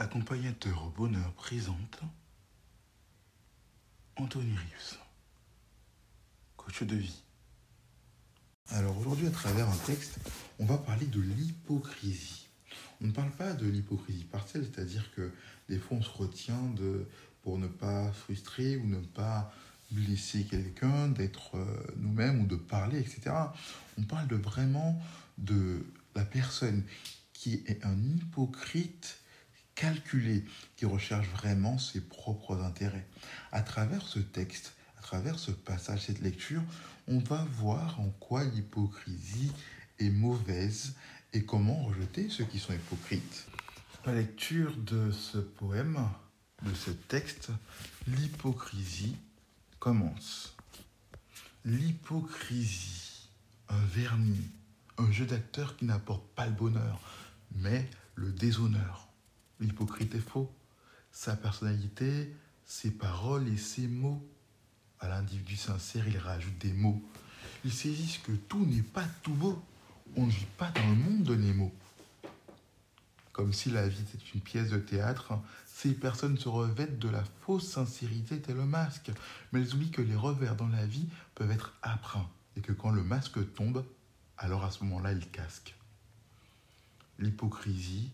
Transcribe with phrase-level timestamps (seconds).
[0.00, 2.02] Accompagnateur au bonheur présente
[4.14, 4.96] Anthony Rius,
[6.56, 7.20] coach de vie.
[8.68, 10.20] Alors aujourd'hui, à travers un texte,
[10.60, 12.46] on va parler de l'hypocrisie.
[13.00, 15.32] On ne parle pas de l'hypocrisie partielle, c'est-à-dire que
[15.68, 17.04] des fois on se retient de,
[17.42, 19.52] pour ne pas frustrer ou ne pas
[19.90, 23.32] blesser quelqu'un, d'être euh, nous-mêmes ou de parler, etc.
[23.98, 24.96] On parle de vraiment
[25.38, 26.84] de la personne
[27.32, 29.18] qui est un hypocrite
[29.78, 30.44] calculé,
[30.76, 33.06] qui recherche vraiment ses propres intérêts.
[33.52, 36.62] À travers ce texte, à travers ce passage, cette lecture,
[37.06, 39.52] on va voir en quoi l'hypocrisie
[40.00, 40.94] est mauvaise
[41.32, 43.46] et comment rejeter ceux qui sont hypocrites.
[44.04, 46.08] La lecture de ce poème,
[46.62, 47.50] de ce texte,
[48.08, 49.16] l'hypocrisie
[49.78, 50.56] commence.
[51.64, 53.28] L'hypocrisie,
[53.68, 54.50] un vernis,
[54.96, 57.00] un jeu d'acteur qui n'apporte pas le bonheur,
[57.54, 59.07] mais le déshonneur.
[59.60, 60.52] L'hypocrite est faux.
[61.10, 64.24] Sa personnalité, ses paroles et ses mots.
[65.00, 67.02] À l'individu sincère, il rajoute des mots.
[67.64, 69.62] Ils saisissent que tout n'est pas tout beau.
[70.16, 71.72] On ne vit pas dans le monde de Nemo.
[73.32, 75.34] Comme si la vie était une pièce de théâtre,
[75.66, 79.12] ces personnes se revêtent de la fausse sincérité tel le masque.
[79.52, 82.18] Mais elles oublient que les revers dans la vie peuvent être âpres
[82.56, 83.84] et que quand le masque tombe,
[84.36, 85.74] alors à ce moment-là, il casque.
[87.18, 88.10] L'hypocrisie,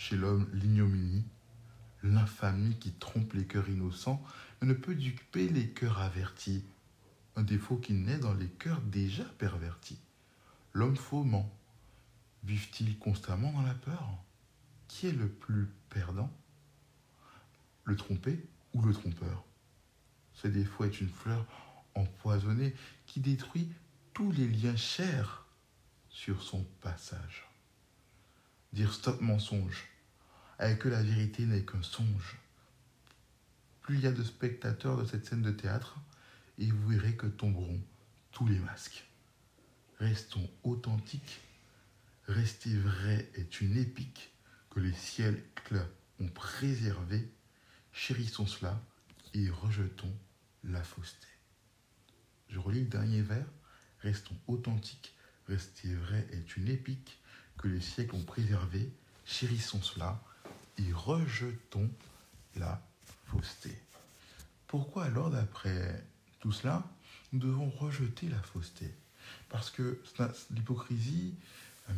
[0.00, 1.26] chez l'homme l'ignominie,
[2.02, 4.24] l'infamie qui trompe les cœurs innocents,
[4.62, 6.64] ne peut duper les cœurs avertis,
[7.36, 9.98] un défaut qui naît dans les cœurs déjà pervertis.
[10.72, 11.54] L'homme faux ment.
[12.44, 14.08] Vive-t-il constamment dans la peur?
[14.88, 16.32] Qui est le plus perdant?
[17.84, 19.44] Le trompé ou le trompeur?
[20.32, 21.44] Ce défaut est une fleur
[21.94, 22.74] empoisonnée
[23.04, 23.70] qui détruit
[24.14, 25.44] tous les liens chers
[26.08, 27.49] sur son passage.
[28.72, 29.88] Dire stop mensonge,
[30.58, 32.38] avec que la vérité n'est qu'un songe.
[33.82, 35.98] Plus il y a de spectateurs de cette scène de théâtre,
[36.58, 37.80] et vous verrez que tomberont
[38.30, 39.06] tous les masques.
[39.98, 41.40] Restons authentiques.
[42.26, 44.32] Rester vrai est une épique
[44.70, 44.94] que les
[45.56, 45.88] clairs
[46.20, 47.28] ont préservée.
[47.92, 48.80] Chérissons cela
[49.34, 50.14] et rejetons
[50.62, 51.26] la fausseté.
[52.48, 53.46] Je relis le dernier vers.
[54.00, 55.14] Restons authentiques.
[55.48, 57.20] Rester vrai est une épique
[57.58, 58.90] que les siècles ont préservée.
[59.24, 60.20] Chérissons cela
[60.78, 61.90] et rejetons
[62.56, 62.82] la
[63.26, 63.76] fausseté.
[64.66, 66.04] Pourquoi alors, d'après
[66.40, 66.84] tout cela,
[67.32, 68.94] nous devons rejeter la fausseté?
[69.48, 70.00] Parce que
[70.50, 71.34] l'hypocrisie,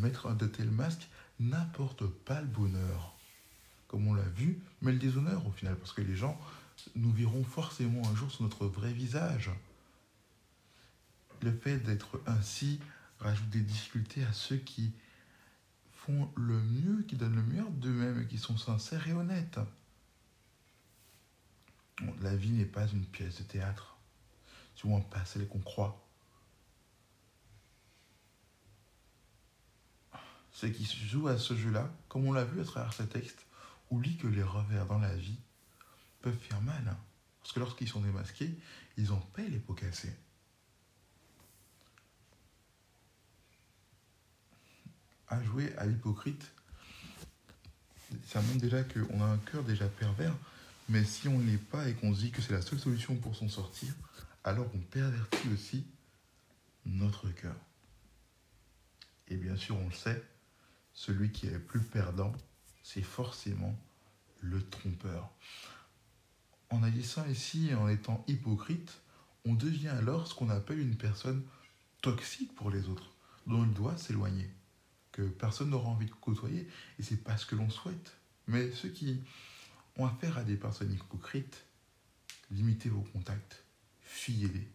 [0.01, 1.09] mettre de tels masques,
[1.41, 3.15] n'apporte pas le bonheur,
[3.89, 6.39] comme on l'a vu, mais le déshonneur au final, parce que les gens
[6.97, 9.51] nous verront forcément un jour sur notre vrai visage.
[11.43, 12.81] Le fait d'être ainsi
[13.21, 14.93] rajoute des difficultés à ceux qui
[16.07, 19.61] font le mieux, qui donnent le meilleur d'eux-mêmes et qui sont sincères et honnêtes.
[22.21, 23.97] la vie n'est pas une pièce de théâtre,
[24.75, 26.05] souvent pas celle qu'on croit.
[30.51, 33.47] Ceux qui jouent à ce jeu-là, comme on l'a vu à travers ce texte,
[33.91, 35.39] oublient que les revers dans la vie
[36.21, 36.97] peuvent faire mal.
[37.41, 38.59] Parce que lorsqu'ils sont démasqués,
[38.97, 40.17] ils en paient les pots cassés.
[45.33, 46.53] À jouer à l'hypocrite,
[48.27, 50.35] ça montre déjà qu'on a un cœur déjà pervers,
[50.91, 53.17] mais si on ne l'est pas et qu'on se dit que c'est la seule solution
[53.17, 53.95] pour s'en sortir,
[54.45, 55.87] alors on pervertit aussi
[56.85, 57.57] notre cœur.
[59.29, 60.23] Et bien sûr, on le sait,
[60.93, 62.33] celui qui est le plus perdant,
[62.83, 63.75] c'est forcément
[64.43, 65.31] le trompeur.
[66.69, 69.01] En agissant ici, en étant hypocrite,
[69.47, 71.43] on devient alors ce qu'on appelle une personne
[72.03, 73.11] toxique pour les autres,
[73.47, 74.51] dont il doit s'éloigner,
[75.13, 76.67] que personne n'aura envie de côtoyer,
[76.99, 78.17] et c'est pas ce que l'on souhaite.
[78.49, 79.23] Mais ceux qui
[79.97, 81.65] ont affaire à des personnes hypocrites,
[82.51, 83.65] limitez vos contacts,
[84.01, 84.69] fuyez-les,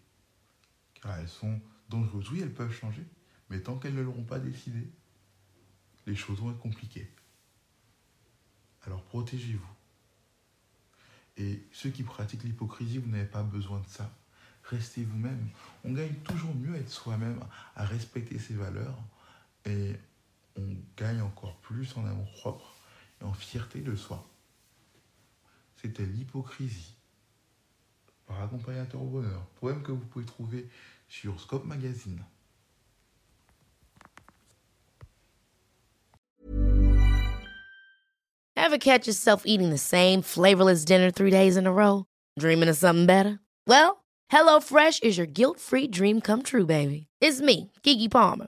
[1.02, 2.30] car elles sont dangereuses.
[2.32, 3.04] Oui, elles peuvent changer,
[3.50, 4.88] mais tant qu'elles ne l'auront pas décidé,
[6.06, 7.12] les choses vont être compliquées.
[8.86, 9.68] Alors protégez-vous.
[11.38, 14.12] Et ceux qui pratiquent l'hypocrisie, vous n'avez pas besoin de ça.
[14.64, 15.50] Restez vous-même.
[15.84, 17.40] On gagne toujours mieux à être soi-même,
[17.76, 18.98] à respecter ses valeurs.
[19.66, 19.96] Et
[20.58, 22.74] on gagne encore plus en amour propre
[23.22, 24.28] et en fierté de soi.
[25.82, 26.96] C'était l'hypocrisie
[28.26, 29.46] par accompagnateur au bonheur.
[29.60, 30.68] Poème que vous pouvez trouver
[31.08, 32.24] sur Scope Magazine.
[38.56, 42.06] Ever catch yourself eating the same flavorless dinner three days in a row?
[42.38, 43.40] Dreaming of something better?
[43.66, 47.08] Well, HelloFresh is your guilt-free dream come true, baby.
[47.22, 48.48] It's me, Kiki Palmer.